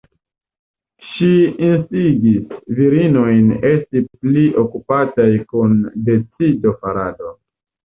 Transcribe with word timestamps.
Ŝi 1.09 1.27
instigis 1.67 2.55
virinojn 2.79 3.53
esti 3.73 4.03
pli 4.25 4.47
okupataj 4.65 5.31
kun 5.55 5.79
decido-farado. 6.11 7.35